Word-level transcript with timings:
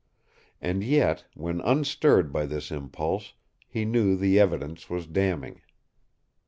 And 0.59 0.83
yet, 0.83 1.25
when 1.35 1.61
unstirred 1.61 2.33
by 2.33 2.47
this 2.47 2.71
impulse, 2.71 3.33
he 3.67 3.85
knew 3.85 4.15
the 4.17 4.39
evidence 4.39 4.89
was 4.89 5.05
damning. 5.05 5.61